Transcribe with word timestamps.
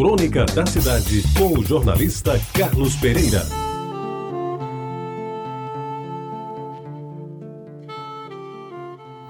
Crônica 0.00 0.46
da 0.46 0.64
Cidade, 0.64 1.22
com 1.36 1.58
o 1.58 1.62
jornalista 1.62 2.40
Carlos 2.54 2.96
Pereira. 2.96 3.42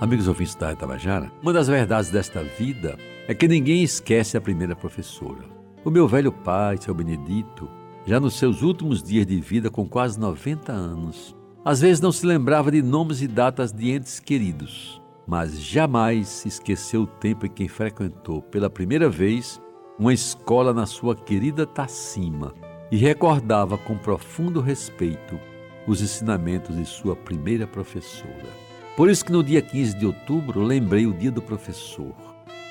Amigos 0.00 0.28
ouvintes 0.28 0.54
da 0.54 0.72
Itabajara, 0.72 1.32
uma 1.42 1.52
das 1.52 1.66
verdades 1.66 2.08
desta 2.12 2.44
vida 2.44 2.96
é 3.26 3.34
que 3.34 3.48
ninguém 3.48 3.82
esquece 3.82 4.36
a 4.36 4.40
primeira 4.40 4.76
professora. 4.76 5.42
O 5.84 5.90
meu 5.90 6.06
velho 6.06 6.30
pai, 6.30 6.78
seu 6.80 6.94
Benedito, 6.94 7.68
já 8.06 8.20
nos 8.20 8.38
seus 8.38 8.62
últimos 8.62 9.02
dias 9.02 9.26
de 9.26 9.40
vida, 9.40 9.70
com 9.70 9.88
quase 9.88 10.20
90 10.20 10.70
anos, 10.70 11.34
às 11.64 11.80
vezes 11.80 12.00
não 12.00 12.12
se 12.12 12.24
lembrava 12.24 12.70
de 12.70 12.80
nomes 12.80 13.20
e 13.20 13.26
datas 13.26 13.72
de 13.72 13.90
entes 13.90 14.20
queridos, 14.20 15.02
mas 15.26 15.60
jamais 15.60 16.46
esqueceu 16.46 17.02
o 17.02 17.06
tempo 17.08 17.44
em 17.44 17.50
que 17.50 17.66
frequentou 17.66 18.40
pela 18.40 18.70
primeira 18.70 19.10
vez 19.10 19.60
uma 20.00 20.14
escola 20.14 20.72
na 20.72 20.86
sua 20.86 21.14
querida 21.14 21.66
Tacima 21.66 22.54
e 22.90 22.96
recordava 22.96 23.76
com 23.76 23.98
profundo 23.98 24.58
respeito 24.58 25.38
os 25.86 26.00
ensinamentos 26.00 26.74
de 26.74 26.86
sua 26.86 27.14
primeira 27.14 27.66
professora. 27.66 28.48
Por 28.96 29.10
isso 29.10 29.22
que 29.22 29.30
no 29.30 29.44
dia 29.44 29.60
15 29.60 29.98
de 29.98 30.06
outubro 30.06 30.62
lembrei 30.62 31.06
o 31.06 31.12
dia 31.12 31.30
do 31.30 31.42
professor 31.42 32.14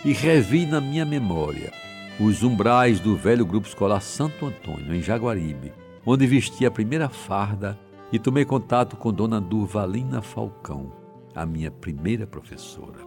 e 0.03 0.11
revi 0.11 0.65
na 0.65 0.81
minha 0.81 1.05
memória 1.05 1.71
os 2.19 2.41
umbrais 2.41 2.99
do 2.99 3.15
velho 3.15 3.45
grupo 3.45 3.67
escolar 3.67 4.01
Santo 4.01 4.47
Antônio, 4.47 4.95
em 4.95 5.01
Jaguaribe, 5.01 5.71
onde 6.03 6.25
vesti 6.25 6.65
a 6.65 6.71
primeira 6.71 7.09
farda 7.09 7.77
e 8.11 8.17
tomei 8.17 8.43
contato 8.43 8.97
com 8.97 9.13
Dona 9.13 9.39
Durvalina 9.39 10.19
Falcão, 10.23 10.91
a 11.35 11.45
minha 11.45 11.69
primeira 11.69 12.25
professora. 12.25 12.97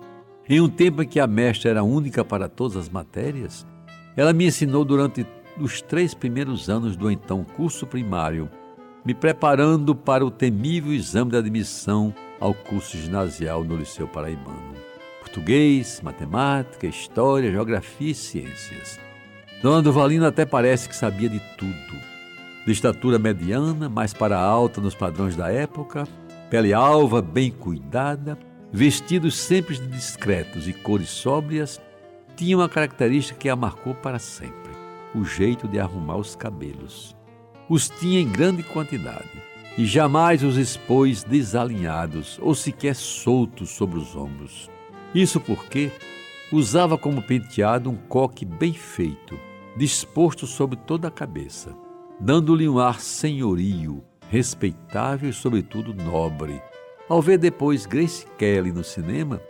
Em 0.48 0.60
um 0.60 0.68
tempo 0.68 1.02
em 1.02 1.08
que 1.08 1.18
a 1.18 1.26
mestra 1.26 1.72
era 1.72 1.82
única 1.82 2.24
para 2.24 2.48
todas 2.48 2.76
as 2.76 2.88
matérias, 2.88 3.66
ela 4.16 4.32
me 4.32 4.46
ensinou 4.46 4.84
durante 4.84 5.26
os 5.58 5.80
três 5.82 6.14
primeiros 6.14 6.68
anos 6.68 6.96
do 6.96 7.10
então 7.10 7.44
curso 7.44 7.86
primário, 7.86 8.50
me 9.04 9.14
preparando 9.14 9.94
para 9.94 10.24
o 10.24 10.30
temível 10.30 10.92
exame 10.92 11.30
de 11.30 11.36
admissão 11.36 12.14
ao 12.40 12.54
curso 12.54 12.96
ginasial 12.96 13.64
no 13.64 13.76
Liceu 13.76 14.06
Paraibano. 14.08 14.74
Português, 15.20 16.00
matemática, 16.02 16.86
história, 16.86 17.50
geografia 17.50 18.10
e 18.10 18.14
ciências. 18.14 19.00
Dona 19.62 19.82
Duvalina 19.82 20.28
até 20.28 20.44
parece 20.44 20.88
que 20.88 20.96
sabia 20.96 21.28
de 21.28 21.40
tudo 21.56 22.12
de 22.64 22.72
estatura 22.72 23.18
mediana, 23.18 23.88
mais 23.88 24.12
para 24.12 24.38
alta 24.38 24.80
nos 24.80 24.94
padrões 24.94 25.34
da 25.34 25.50
época, 25.50 26.06
pele 26.48 26.72
alva, 26.72 27.20
bem 27.20 27.50
cuidada, 27.50 28.38
vestidos 28.72 29.36
sempre 29.36 29.76
discretos 29.76 30.68
e 30.68 30.72
cores 30.72 31.08
sóbrias, 31.08 31.80
tinha 32.36 32.56
uma 32.56 32.68
característica 32.68 33.38
que 33.38 33.48
a 33.48 33.56
marcou 33.56 33.94
para 33.94 34.18
sempre: 34.18 34.72
o 35.14 35.24
jeito 35.24 35.68
de 35.68 35.78
arrumar 35.78 36.16
os 36.16 36.34
cabelos. 36.34 37.16
Os 37.68 37.88
tinha 37.88 38.20
em 38.20 38.28
grande 38.28 38.62
quantidade 38.62 39.30
e 39.78 39.86
jamais 39.86 40.42
os 40.42 40.56
expôs 40.56 41.24
desalinhados 41.24 42.38
ou 42.42 42.54
sequer 42.54 42.94
soltos 42.94 43.70
sobre 43.70 43.98
os 43.98 44.14
ombros. 44.14 44.70
Isso 45.14 45.40
porque 45.40 45.90
usava 46.50 46.98
como 46.98 47.22
penteado 47.22 47.88
um 47.88 47.96
coque 47.96 48.44
bem 48.44 48.74
feito, 48.74 49.38
disposto 49.76 50.46
sobre 50.46 50.76
toda 50.76 51.08
a 51.08 51.10
cabeça 51.10 51.74
dando-lhe 52.22 52.68
um 52.68 52.78
ar 52.78 53.00
senhorio, 53.00 54.04
respeitável 54.28 55.28
e, 55.28 55.32
sobretudo, 55.32 55.92
nobre. 55.92 56.62
Ao 57.08 57.20
ver 57.20 57.36
depois 57.36 57.84
Grace 57.84 58.24
Kelly 58.38 58.70
no 58.70 58.84
cinema, 58.84 59.40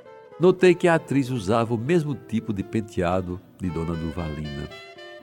notei 0.42 0.74
que 0.74 0.88
a 0.88 0.96
atriz 0.96 1.30
usava 1.30 1.72
o 1.72 1.78
mesmo 1.78 2.16
tipo 2.16 2.52
de 2.52 2.64
penteado 2.64 3.40
de 3.60 3.70
Dona 3.70 3.94
Duvalina. 3.94 4.68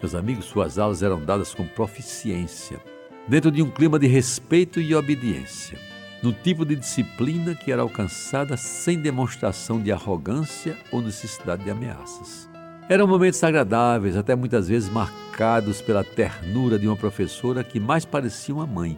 Meus 0.02 0.16
amigos, 0.16 0.45
suas 0.45 0.80
aulas 0.80 1.03
eram 1.03 1.22
dadas 1.22 1.53
com 1.53 1.67
proficiência, 1.67 2.80
dentro 3.28 3.52
de 3.52 3.62
um 3.62 3.70
clima 3.70 4.00
de 4.00 4.08
respeito 4.08 4.80
e 4.80 4.95
obediência, 4.95 5.78
num 6.23 6.31
tipo 6.31 6.66
de 6.66 6.73
disciplina 6.73 7.53
que 7.53 7.69
era 7.69 7.81
alcançada 7.81 8.56
sem 8.56 8.97
demonstração 8.97 9.81
de 9.81 9.91
arrogância 9.91 10.78
ou 10.90 11.02
necessidade 11.02 11.66
de 11.66 11.69
ameaças. 11.69 12.50
Eram 12.88 13.06
momentos 13.06 13.44
agradáveis, 13.44 14.16
até 14.16 14.34
muitas 14.38 14.69
vezes 14.69 14.90
marcados 14.90 15.81
pela 15.81 16.01
ternura 16.01 16.80
de 16.80 16.88
uma 16.88 16.96
professora 16.96 17.62
que 17.62 17.78
mais 17.78 18.06
parecia 18.06 18.56
uma 18.56 18.66
mãe, 18.66 18.97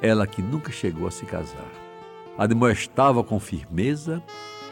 ela 0.00 0.28
que 0.28 0.40
nunca 0.40 0.70
chegou 0.70 1.08
a 1.08 1.10
se 1.10 1.26
casar. 1.26 1.72
Admoestava 2.38 3.24
com 3.24 3.40
firmeza, 3.40 4.22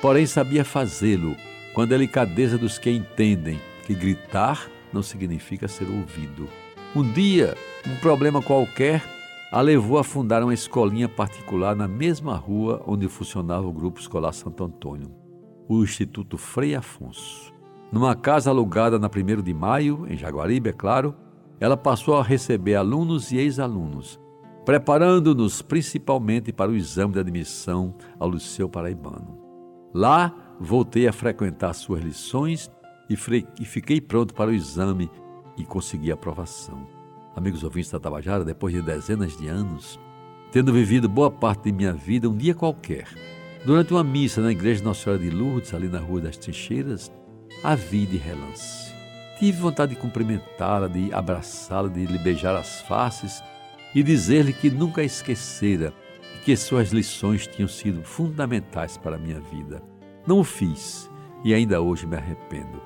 porém 0.00 0.26
sabia 0.26 0.64
fazê-lo 0.64 1.36
com 1.74 1.82
a 1.82 1.86
delicadeza 1.86 2.58
dos 2.58 2.78
que 2.78 2.90
entendem 2.90 3.60
que 3.86 3.94
gritar 3.94 4.68
não 4.92 5.02
significa 5.02 5.68
ser 5.68 5.88
ouvido. 5.88 6.48
Um 6.94 7.02
dia, 7.12 7.54
um 7.86 7.96
problema 7.96 8.42
qualquer 8.42 9.02
a 9.50 9.60
levou 9.60 9.98
a 9.98 10.04
fundar 10.04 10.42
uma 10.42 10.52
escolinha 10.52 11.08
particular 11.08 11.74
na 11.74 11.88
mesma 11.88 12.34
rua 12.36 12.82
onde 12.86 13.08
funcionava 13.08 13.66
o 13.66 13.72
Grupo 13.72 13.98
Escolar 13.98 14.32
Santo 14.32 14.64
Antônio, 14.64 15.10
o 15.68 15.82
Instituto 15.82 16.36
Frei 16.36 16.74
Afonso. 16.74 17.52
Numa 17.90 18.14
casa 18.14 18.50
alugada 18.50 18.98
na 18.98 19.08
1 19.08 19.42
de 19.42 19.54
maio, 19.54 20.06
em 20.08 20.16
Jaguaribe, 20.16 20.68
é 20.68 20.72
claro, 20.72 21.14
ela 21.58 21.76
passou 21.76 22.18
a 22.18 22.22
receber 22.22 22.74
alunos 22.74 23.32
e 23.32 23.38
ex-alunos, 23.38 24.20
preparando-nos 24.66 25.62
principalmente 25.62 26.52
para 26.52 26.70
o 26.70 26.76
exame 26.76 27.14
de 27.14 27.20
admissão 27.20 27.94
ao 28.18 28.30
Liceu 28.30 28.68
Paraibano. 28.68 29.47
Lá, 29.92 30.34
voltei 30.60 31.08
a 31.08 31.12
frequentar 31.12 31.72
suas 31.72 32.02
lições 32.02 32.70
e, 33.08 33.14
e 33.60 33.64
fiquei 33.64 34.00
pronto 34.00 34.34
para 34.34 34.50
o 34.50 34.54
exame 34.54 35.10
e 35.56 35.64
consegui 35.64 36.10
a 36.10 36.14
aprovação. 36.14 36.86
Amigos 37.34 37.64
ouvintes 37.64 37.90
da 37.90 38.00
Tabajara, 38.00 38.44
depois 38.44 38.74
de 38.74 38.82
dezenas 38.82 39.36
de 39.36 39.48
anos, 39.48 39.98
tendo 40.52 40.72
vivido 40.72 41.08
boa 41.08 41.30
parte 41.30 41.64
de 41.64 41.72
minha 41.72 41.92
vida 41.92 42.28
um 42.28 42.36
dia 42.36 42.54
qualquer, 42.54 43.06
durante 43.64 43.92
uma 43.92 44.04
missa 44.04 44.40
na 44.40 44.50
Igreja 44.50 44.82
Nossa 44.82 45.04
Senhora 45.04 45.22
de 45.22 45.30
Lourdes, 45.30 45.72
ali 45.72 45.88
na 45.88 45.98
Rua 45.98 46.22
das 46.22 46.36
Trincheiras, 46.36 47.12
a 47.62 47.74
vi 47.74 48.06
de 48.06 48.16
relance. 48.16 48.92
Tive 49.38 49.58
vontade 49.58 49.94
de 49.94 50.00
cumprimentá-la, 50.00 50.88
de 50.88 51.12
abraçá-la, 51.12 51.88
de 51.88 52.04
lhe 52.06 52.18
beijar 52.18 52.56
as 52.56 52.80
faces 52.82 53.42
e 53.94 54.02
dizer-lhe 54.02 54.52
que 54.52 54.70
nunca 54.70 55.02
esquecera 55.02 55.92
que 56.48 56.56
suas 56.56 56.92
lições 56.92 57.46
tinham 57.46 57.68
sido 57.68 58.02
fundamentais 58.02 58.96
para 58.96 59.16
a 59.16 59.18
minha 59.18 59.38
vida. 59.38 59.82
Não 60.26 60.40
o 60.40 60.44
fiz 60.44 61.10
e 61.44 61.52
ainda 61.52 61.78
hoje 61.78 62.06
me 62.06 62.16
arrependo. 62.16 62.80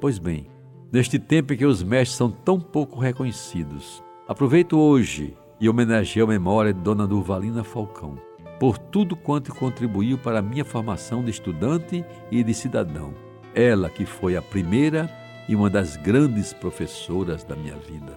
Pois 0.00 0.20
bem, 0.20 0.46
neste 0.92 1.18
tempo 1.18 1.52
em 1.52 1.56
que 1.56 1.66
os 1.66 1.82
mestres 1.82 2.16
são 2.16 2.30
tão 2.30 2.60
pouco 2.60 3.00
reconhecidos, 3.00 4.04
aproveito 4.28 4.78
hoje 4.78 5.36
e 5.60 5.68
homenageio 5.68 6.26
a 6.26 6.28
memória 6.28 6.72
de 6.72 6.78
Dona 6.78 7.08
Durvalina 7.08 7.64
Falcão 7.64 8.16
por 8.60 8.78
tudo 8.78 9.16
quanto 9.16 9.52
contribuiu 9.52 10.16
para 10.16 10.38
a 10.38 10.42
minha 10.42 10.64
formação 10.64 11.24
de 11.24 11.32
estudante 11.32 12.04
e 12.30 12.44
de 12.44 12.54
cidadão 12.54 13.12
ela 13.52 13.90
que 13.90 14.06
foi 14.06 14.36
a 14.36 14.42
primeira 14.42 15.10
e 15.48 15.56
uma 15.56 15.68
das 15.68 15.96
grandes 15.96 16.52
professoras 16.52 17.42
da 17.42 17.56
minha 17.56 17.74
vida. 17.74 18.16